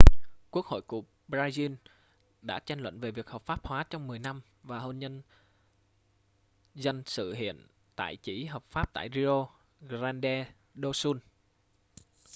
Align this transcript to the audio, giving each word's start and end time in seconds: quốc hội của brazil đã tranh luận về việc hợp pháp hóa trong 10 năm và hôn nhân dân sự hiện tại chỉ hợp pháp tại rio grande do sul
quốc 0.51 0.65
hội 0.65 0.81
của 0.81 1.03
brazil 1.29 1.75
đã 2.41 2.59
tranh 2.59 2.79
luận 2.79 2.99
về 2.99 3.11
việc 3.11 3.27
hợp 3.29 3.41
pháp 3.45 3.65
hóa 3.67 3.83
trong 3.83 4.07
10 4.07 4.19
năm 4.19 4.41
và 4.63 4.79
hôn 4.79 4.99
nhân 4.99 5.21
dân 6.75 7.03
sự 7.05 7.33
hiện 7.33 7.67
tại 7.95 8.15
chỉ 8.15 8.45
hợp 8.45 8.63
pháp 8.69 8.93
tại 8.93 9.09
rio 9.13 9.47
grande 9.81 10.45
do 10.75 10.91
sul 10.93 11.17